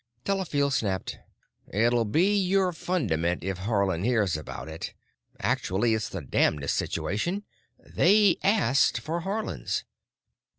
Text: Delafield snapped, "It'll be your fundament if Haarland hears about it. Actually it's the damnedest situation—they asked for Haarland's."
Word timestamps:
Delafield 0.23 0.73
snapped, 0.73 1.19
"It'll 1.71 2.05
be 2.05 2.35
your 2.35 2.73
fundament 2.73 3.43
if 3.43 3.59
Haarland 3.59 4.03
hears 4.03 4.35
about 4.35 4.67
it. 4.67 4.95
Actually 5.39 5.93
it's 5.93 6.09
the 6.09 6.23
damnedest 6.23 6.75
situation—they 6.75 8.37
asked 8.41 8.99
for 8.99 9.21
Haarland's." 9.21 9.83